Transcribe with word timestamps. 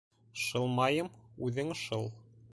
-Шылмайым, 0.43 1.11
үҙең 1.49 1.77
шыл. 1.85 2.11